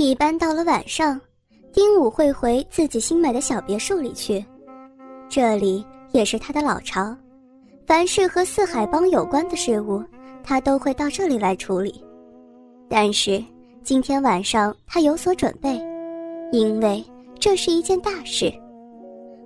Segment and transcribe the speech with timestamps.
[0.00, 1.20] 一般到了晚上，
[1.74, 4.42] 丁武会回自己新买的小别墅里去，
[5.28, 7.14] 这里也是他的老巢，
[7.86, 10.02] 凡是和四海帮有关的事物，
[10.42, 12.02] 他都会到这里来处理。
[12.88, 13.44] 但是
[13.84, 15.78] 今天晚上他有所准备，
[16.50, 17.04] 因为
[17.38, 18.50] 这是一件大事。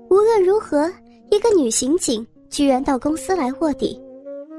[0.08, 0.88] 无论如何，
[1.32, 4.00] 一个女刑警居然到公司来卧底，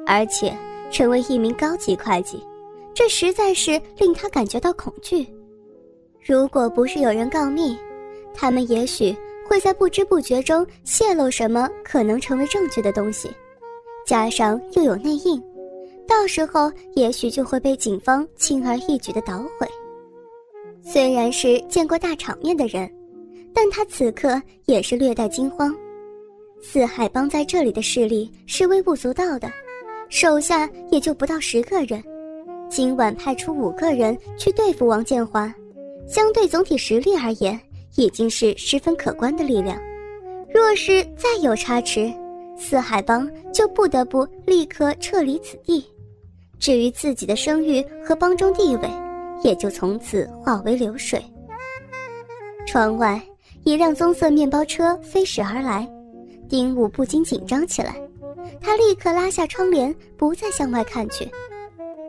[0.06, 0.54] 而且
[0.92, 2.38] 成为一名高级会计，
[2.94, 5.26] 这实在是令他感觉到恐惧。
[6.28, 7.78] 如果不是有人告密，
[8.34, 9.16] 他们也许
[9.48, 13.30] 会在不知不觉中泄露什么可能成为证据的东西，
[14.08, 15.40] 加上又有内应，
[16.08, 19.68] 到时候也许就会被警方轻而易举的捣毁。
[20.82, 22.92] 虽然是见过大场面的人，
[23.54, 25.76] 但他此刻也是略带惊慌。
[26.60, 29.48] 四海帮在这里的势力是微不足道的，
[30.10, 32.04] 手下也就不到十个人，
[32.68, 35.54] 今晚派出五个人去对付王建华。
[36.08, 37.60] 相对总体实力而言，
[37.96, 39.80] 已经是十分可观的力量。
[40.54, 42.14] 若是再有差池，
[42.58, 45.86] 四海帮就不得不立刻撤离此地。
[46.60, 48.90] 至于自己的声誉和帮中地位，
[49.44, 51.24] 也就从此化为流水。
[52.66, 53.22] 窗外
[53.64, 55.88] 一辆棕色面包车飞驶而来，
[56.48, 57.96] 丁武不禁紧张起来。
[58.62, 61.30] 他立刻拉下窗帘，不再向外看去。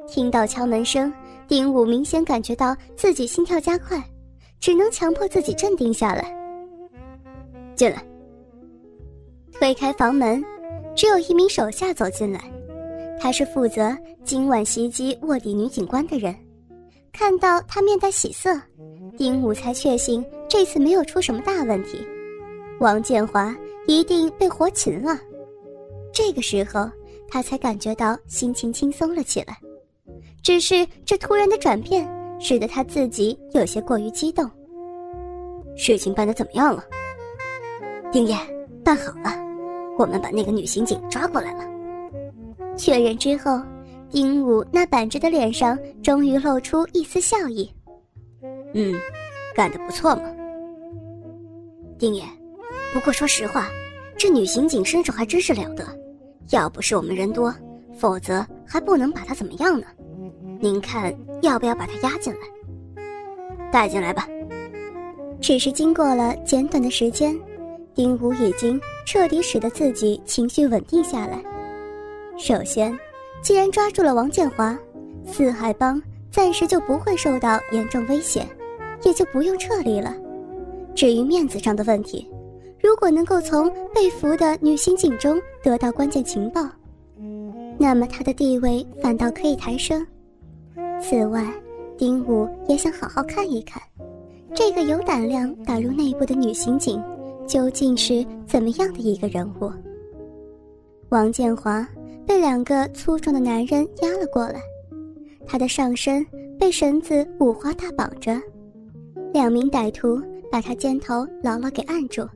[0.07, 1.13] 听到敲门声。
[1.49, 4.03] 丁武明显感觉到自己心跳加快，
[4.61, 6.35] 只能强迫自己镇定下来。
[7.75, 8.03] 进来。
[9.53, 10.45] 推开房门，
[10.95, 12.41] 只有一名手下走进来，
[13.19, 16.35] 他是负责今晚袭击卧底女警官的人。
[17.13, 18.51] 看到他面带喜色，
[19.17, 22.07] 丁武才确信这次没有出什么大问题。
[22.81, 25.19] 王建华一定被活擒了。
[26.13, 26.91] 这个时候，
[27.29, 29.57] 他才感觉到心情轻松了起来。
[30.43, 34.49] 只是这突然的转变，使得他自己有些过于激动。
[35.77, 36.85] 事情办得怎么样了？
[38.13, 38.37] 丁爷，
[38.85, 39.31] 办好了，
[39.99, 41.65] 我们把那个女刑警抓过来了。
[42.77, 43.61] 确认之后，
[44.11, 47.71] 丁武那板着的脸上终于露出一丝笑意。
[48.75, 48.95] 嗯，
[49.55, 50.23] 干得不错嘛。
[51.99, 52.23] 丁爷，
[52.95, 53.69] 不过说实话，
[54.17, 55.85] 这女刑警身手还真是了得，
[56.51, 57.55] 要不是我们人多，
[57.99, 59.87] 否则还不能把她怎么样呢。
[60.61, 62.41] 您看，要不要把他押进来？
[63.71, 64.27] 带进来吧。
[65.41, 67.39] 只是经过了简短的时间，
[67.95, 71.43] 丁武已经彻底使得自己情绪稳定下来。
[72.39, 72.99] 首先，
[73.43, 74.79] 既然抓住了王建华，
[75.27, 78.47] 四海帮暂时就不会受到严重威胁，
[79.03, 80.15] 也就不用撤离了。
[80.95, 82.29] 至于面子上的问题，
[82.83, 86.67] 如果能够从被俘的女刑警中得到关键情报，
[87.79, 90.07] 那么他的地位反倒可以抬升。
[91.01, 91.45] 此外，
[91.97, 93.81] 丁武也想好好看一看，
[94.55, 97.03] 这个有胆量打入内部的女刑警
[97.47, 99.71] 究竟是怎么样的一个人物。
[101.11, 101.87] 王建华
[102.27, 104.61] 被两个粗壮的男人压了过来，
[105.47, 106.27] 他的上身
[106.59, 108.41] 被绳子五花大绑着，
[109.33, 110.21] 两名歹徒
[110.51, 112.27] 把他肩头牢牢给按住，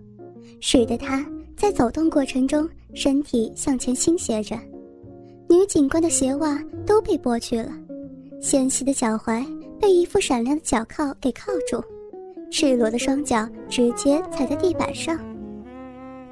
[0.61, 1.27] 使得他
[1.57, 4.57] 在走动过程中身体向前倾斜着，
[5.49, 7.73] 女警官的鞋袜都被剥去了。
[8.41, 9.45] 纤细的脚踝
[9.79, 11.83] 被一副闪亮的脚铐给铐住，
[12.51, 15.19] 赤裸的双脚直接踩在地板上。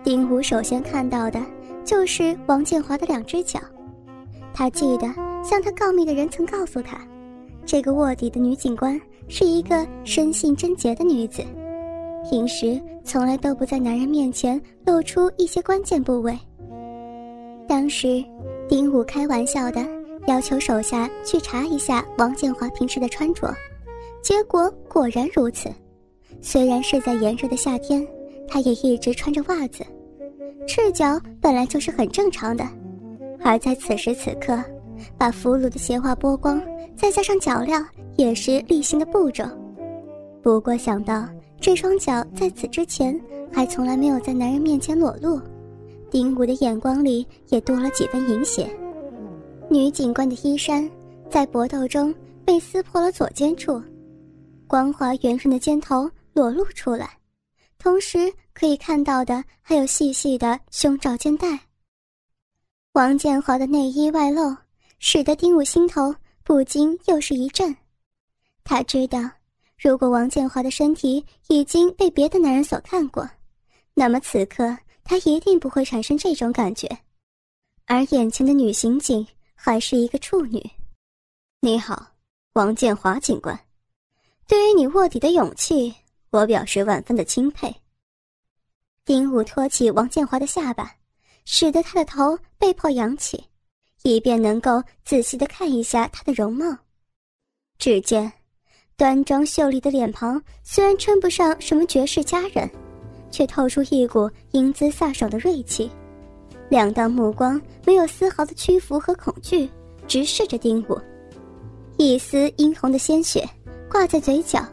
[0.02, 1.38] 丁武首先看到的
[1.84, 3.60] 就是王建华的两只脚。
[4.54, 5.06] 他记得
[5.44, 6.98] 向他告密的人曾告诉他，
[7.66, 8.98] 这个卧底的女警官
[9.28, 11.44] 是一个生性贞洁的女子，
[12.30, 16.36] 平时从来都不在男人面前露出一些关键部位。
[17.68, 18.24] 当时，
[18.66, 19.97] 丁武开玩笑的。
[20.28, 23.52] 要求手下去查一下王建华平时的穿着，
[24.22, 25.70] 结果果然如此。
[26.42, 28.06] 虽然是在炎热的夏天，
[28.46, 29.82] 他也一直穿着袜子，
[30.66, 32.62] 赤脚本来就是很正常的。
[33.40, 34.62] 而在此时此刻，
[35.16, 36.60] 把俘虏的鞋袜剥光，
[36.94, 37.82] 再加上脚镣，
[38.16, 39.44] 也是例行的步骤。
[40.42, 41.26] 不过想到
[41.58, 43.18] 这双脚在此之前
[43.50, 45.40] 还从来没有在男人面前裸露，
[46.10, 48.68] 丁武的眼光里也多了几分淫邪。
[49.70, 50.90] 女警官的衣衫
[51.30, 53.82] 在搏斗中被撕破了左肩处，
[54.66, 57.18] 光滑圆润的肩头裸露出来，
[57.78, 61.60] 同时可以看到的还有细细的胸罩肩带。
[62.92, 64.56] 王建华的内衣外露，
[65.00, 66.14] 使得丁武心头
[66.44, 67.76] 不禁又是一震。
[68.64, 69.20] 他知道，
[69.76, 73.28] 如果王建华的身体已经被别的男人所看过，
[73.92, 74.74] 那么此刻
[75.04, 76.88] 他一定不会产生这种感觉，
[77.84, 79.26] 而眼前的女刑警。
[79.60, 80.64] 还是一个处女。
[81.58, 82.06] 你好，
[82.52, 83.58] 王建华警官。
[84.46, 85.92] 对于你卧底的勇气，
[86.30, 87.74] 我表示万分的钦佩。
[89.04, 90.94] 丁武托起王建华的下巴，
[91.44, 93.44] 使得他的头被迫扬起，
[94.04, 96.78] 以便能够仔细的看一下他的容貌。
[97.78, 98.32] 只见，
[98.96, 102.70] 端庄秀丽的脸庞虽然称不上什么绝世佳人，
[103.28, 105.90] 却透出一股英姿飒爽的锐气。
[106.68, 109.68] 两道目光没有丝毫的屈服和恐惧，
[110.06, 110.98] 直视着丁武。
[111.96, 113.48] 一丝殷红的鲜血
[113.90, 114.64] 挂在嘴角，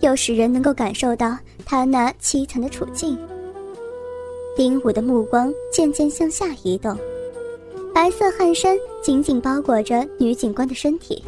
[0.00, 3.18] 又使人能够感受到他那凄惨的处境。
[4.56, 6.96] 丁武的目光渐渐向下移动，
[7.94, 11.22] 白色汗衫紧紧包裹着女警官的身体，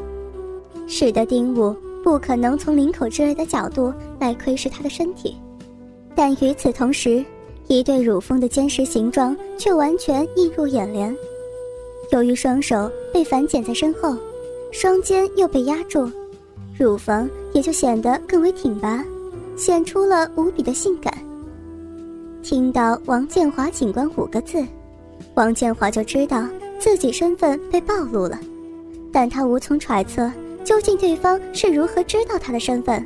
[0.86, 5.36] 使得丁武不可能从领口之类的角度来窥视她的身体。
[6.14, 7.24] 但与此同时，
[7.68, 11.14] 一对乳峰的坚实形状却完全映入眼帘。
[12.10, 14.16] 由于双手被反剪在身后，
[14.72, 16.10] 双肩又被压住，
[16.78, 19.04] 乳房也就显得更为挺拔，
[19.54, 21.12] 显出了无比的性感。
[22.42, 24.64] 听到王建华警官五个字，
[25.34, 26.48] 王建华就知道
[26.78, 28.40] 自己身份被暴露了，
[29.12, 30.32] 但他无从揣测
[30.64, 33.04] 究竟对方是如何知道他的身份，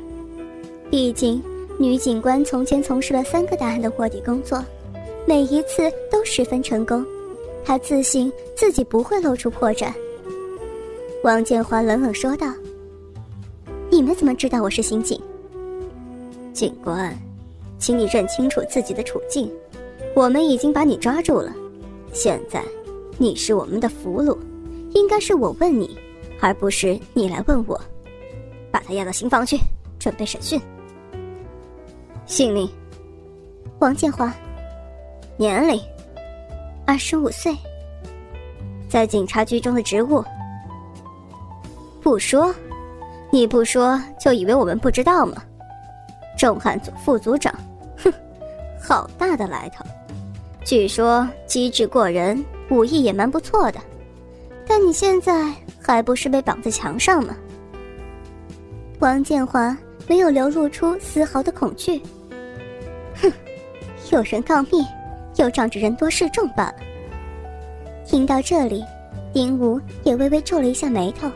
[0.89, 1.43] 毕竟。
[1.79, 4.63] 女警官从前从事了三个大案的卧底工作，
[5.25, 7.05] 每一次都十分成功。
[7.65, 9.91] 她自信自己不会露出破绽。
[11.23, 12.53] 王建华冷冷说道
[13.89, 15.19] ：“你们怎么知道我是刑警？
[16.53, 17.17] 警官，
[17.79, 19.51] 请你认清楚自己的处境。
[20.13, 21.53] 我们已经把你抓住了，
[22.13, 22.63] 现在
[23.17, 24.37] 你是我们的俘虏，
[24.93, 25.97] 应该是我问你，
[26.39, 27.79] 而不是你来问我。
[28.69, 29.57] 把他押到刑房去，
[29.97, 30.61] 准备审讯。”
[32.33, 32.67] 姓名：
[33.77, 34.33] 王建华，
[35.37, 35.79] 年龄：
[36.83, 37.55] 二十五岁。
[38.89, 40.25] 在警察局中的职务，
[42.01, 42.51] 不说，
[43.29, 45.43] 你不说就以为我们不知道吗？
[46.35, 47.53] 重案组副组长，
[47.97, 48.11] 哼，
[48.81, 49.85] 好大的来头！
[50.65, 53.79] 据说机智过人，武艺也蛮不错的，
[54.65, 57.35] 但你现在还不是被绑在墙上吗？
[58.97, 59.77] 王建华。
[60.05, 62.01] 没有流露出丝毫的恐惧。
[64.13, 64.85] 有人告密，
[65.37, 66.75] 又仗着人多势众罢了。
[68.05, 68.85] 听到这里，
[69.33, 71.27] 丁武也微微皱了一下眉头。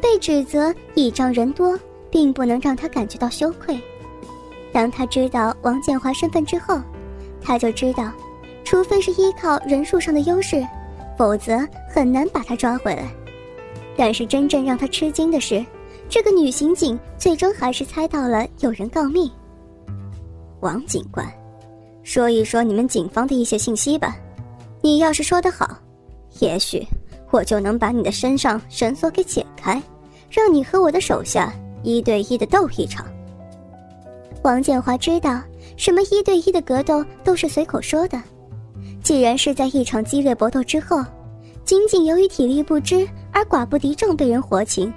[0.00, 1.78] 被指责倚仗人多，
[2.10, 3.78] 并不能让他感觉到羞愧。
[4.72, 6.80] 当他知道王建华身份之后，
[7.38, 8.10] 他就知道，
[8.64, 10.66] 除非是依靠人数上的优势，
[11.18, 13.10] 否则很难把他抓回来。
[13.94, 15.62] 但是真正让他吃惊的是。
[16.08, 19.30] 这个女刑警最终还是猜到了有人告密。
[20.60, 21.24] 王警官，
[22.02, 24.16] 说一说你们警方的一些信息吧。
[24.82, 25.76] 你要是说得好，
[26.38, 26.86] 也许
[27.30, 29.82] 我就能把你的身上绳索给解开，
[30.30, 31.52] 让你和我的手下
[31.82, 33.06] 一对一的斗一场。
[34.42, 35.40] 王建华知道，
[35.76, 38.20] 什么一对一的格斗都是随口说的。
[39.02, 41.04] 既然是在一场激烈搏斗之后，
[41.64, 44.92] 仅仅由于体力不支而寡不敌众被人活擒。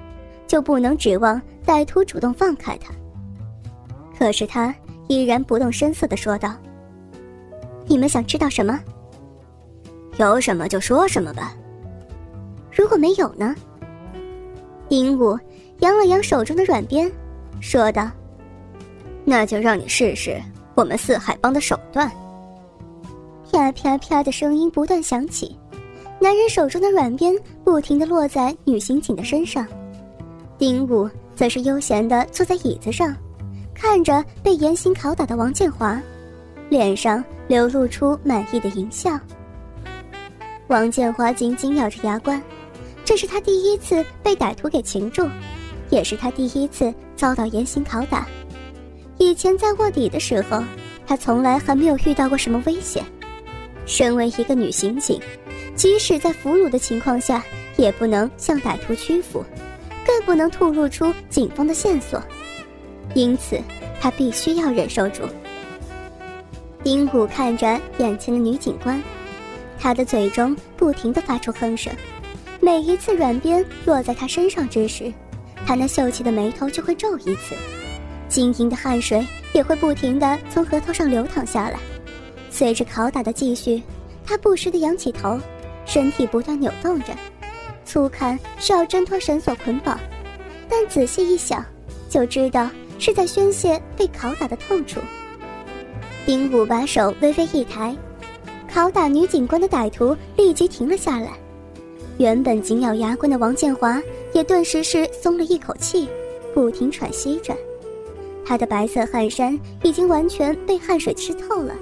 [0.45, 2.93] 就不能指望歹徒主动放开他。
[4.15, 4.75] 可是他
[5.07, 6.53] 依然不动声色地说道
[7.85, 8.79] ：“你们想知道什么？
[10.17, 11.53] 有什么就说什么吧。
[12.71, 13.55] 如果没有呢？”
[14.89, 15.39] 鹦鹉
[15.79, 17.11] 扬了扬手中的软鞭，
[17.59, 18.09] 说道
[19.25, 20.39] ：“那就让你试试
[20.75, 22.11] 我们四海帮的手段。”
[23.51, 25.57] 啪啪啪的声音不断响起，
[26.19, 29.65] 男人手中的软鞭不停地落在女刑警的身上。
[30.57, 33.15] 丁武则是悠闲地坐在椅子上，
[33.73, 36.01] 看着被严刑拷打的王建华，
[36.73, 39.19] 脸上流露出满意的淫笑。
[40.69, 42.41] 王建华紧紧咬着牙关，
[43.05, 45.29] 这是他第一次被歹徒给擒住，
[45.91, 48.25] 也是他第一次遭到严刑拷打。
[49.19, 50.63] 以前在卧底的时候，
[51.05, 53.05] 他从来还没有遇到过什么危险。
[53.85, 55.21] 身为一个女刑警，
[55.75, 57.43] 即使在俘虏的情况下，
[57.77, 59.45] 也不能向歹徒屈服。
[60.07, 62.19] 更不能吐露出警方的线索，
[63.13, 63.61] 因此
[64.01, 65.21] 他必须要忍受住。
[66.83, 69.01] 丁武看着眼前的女警官，
[69.79, 71.93] 她的嘴中不停地发出哼声。
[72.59, 75.11] 每一次软鞭落在她身上之时，
[75.65, 77.55] 她那秀气的眉头就会皱一次，
[78.27, 81.79] 晶莹的汗水也会不停地从额头上流淌下来。
[82.49, 83.81] 随着拷打的继续，
[84.25, 85.39] 他不时地仰起头，
[85.85, 87.13] 身体不断扭动着。
[87.85, 89.97] 粗看是要挣脱绳索捆绑，
[90.69, 91.65] 但仔细一想，
[92.09, 94.99] 就知道是在宣泄被拷打的痛楚。
[96.25, 97.95] 丁武把手微微一抬，
[98.73, 101.33] 拷打女警官的歹徒立即停了下来。
[102.17, 104.01] 原本紧咬牙关的王建华
[104.31, 106.07] 也顿时是松了一口气，
[106.53, 107.53] 不停喘息着。
[108.45, 111.73] 他的白色汗衫已经完全被汗水湿透了，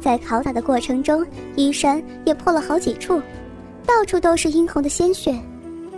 [0.00, 1.26] 在拷打的过程中，
[1.56, 3.20] 衣衫也破了好几处，
[3.84, 5.34] 到处都是殷红的鲜血。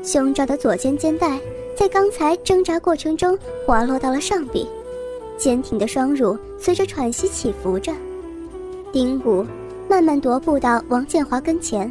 [0.03, 1.39] 胸罩的左肩肩带
[1.77, 4.67] 在刚才挣扎过程中滑落到了上臂，
[5.43, 7.93] 坚挺的双乳随着喘息起伏着。
[8.93, 9.45] 丁武
[9.89, 11.91] 慢慢踱步到王建华跟前，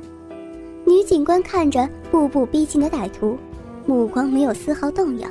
[0.85, 3.37] 女警官看着步步逼近的歹徒，
[3.85, 5.27] 目光没有丝毫动摇。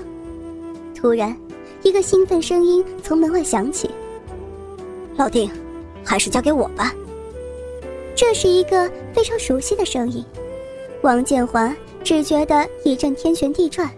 [0.95, 1.35] 突然。
[1.83, 3.89] 一个兴奋声音从门外响起
[5.17, 5.51] ：“老丁，
[6.05, 6.95] 还是交给我吧。”
[8.15, 10.23] 这是一个非常熟悉的声音。
[11.01, 11.75] 王建华
[12.05, 13.91] 只觉得一阵天旋地转，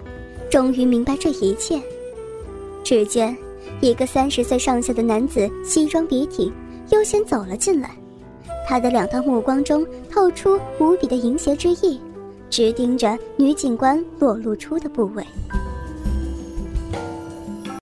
[0.48, 1.82] 终于明白这一切。
[2.84, 3.36] 只见
[3.80, 6.52] 一个三十岁上下的男子，西装笔挺，
[6.90, 7.90] 悠闲走了进来。
[8.68, 12.00] 他的两道目光中透出无比的淫邪之意，
[12.48, 15.24] 直盯着女警官裸露出的部位。